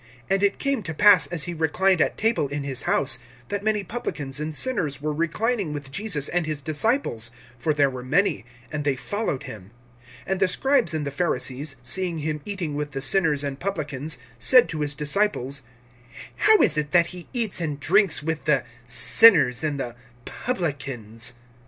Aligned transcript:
(15)And 0.31 0.41
it 0.41 0.57
came 0.57 0.81
to 0.81 0.95
pass, 0.95 1.27
as 1.27 1.43
he 1.43 1.53
reclined 1.53 2.01
at 2.01 2.17
table 2.17 2.47
in 2.47 2.63
his 2.63 2.81
house, 2.89 3.19
that 3.49 3.63
many 3.63 3.83
publicans 3.83 4.39
and 4.39 4.55
sinners 4.55 4.99
were 4.99 5.13
reclining 5.13 5.73
with 5.73 5.91
Jesus 5.91 6.27
and 6.27 6.47
his 6.47 6.63
disciples; 6.63 7.29
for 7.59 7.71
there 7.71 7.87
were 7.87 8.01
many, 8.01 8.43
and 8.71 8.83
they 8.83 8.95
followed 8.95 9.43
him. 9.43 9.69
(16)And 10.27 10.39
the 10.39 10.47
scribes 10.47 10.93
and 10.95 11.05
the 11.05 11.11
Pharisees, 11.11 11.75
seeing 11.83 12.17
him 12.17 12.41
eating 12.45 12.73
with 12.73 12.93
the 12.93 12.99
sinners 13.01 13.43
and 13.43 13.59
publicans, 13.59 14.17
said 14.39 14.67
to 14.69 14.79
his 14.81 14.95
disciples: 14.95 15.61
How 16.35 16.57
is 16.63 16.77
it 16.79 16.89
that 16.93 17.05
he 17.13 17.27
eats 17.31 17.61
and 17.61 17.79
drinks 17.79 18.23
with 18.23 18.45
the 18.45 18.63
sinners 18.87 19.63
and 19.63 19.79
the 19.79 19.95
publicans? 20.25 21.35